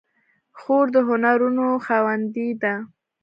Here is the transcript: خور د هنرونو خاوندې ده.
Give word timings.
خور 0.59 0.85
د 0.95 0.97
هنرونو 1.07 1.67
خاوندې 1.85 2.47
ده. 2.61 2.73